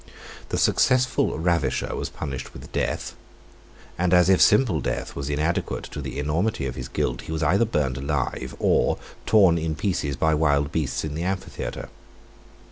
"The 0.49 0.57
successful 0.57 1.37
ravisher 1.37 1.95
was 1.95 2.09
punished 2.09 2.53
with 2.55 2.71
death;" 2.71 3.13
and 3.99 4.15
as 4.15 4.29
if 4.29 4.41
simple 4.41 4.81
death 4.81 5.15
was 5.15 5.29
inadequate 5.29 5.83
to 5.91 6.01
the 6.01 6.17
enormity 6.17 6.65
of 6.65 6.73
his 6.73 6.87
guilt, 6.87 7.21
he 7.21 7.31
was 7.31 7.43
either 7.43 7.65
burnt 7.65 7.97
alive, 7.97 8.55
or 8.57 8.97
torn 9.27 9.59
in 9.59 9.75
pieces 9.75 10.15
by 10.15 10.33
wild 10.33 10.71
beasts 10.71 11.03
in 11.03 11.13
the 11.13 11.21
amphitheatre. 11.21 11.89